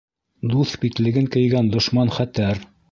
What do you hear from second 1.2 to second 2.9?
кейгән дошман хәтәр.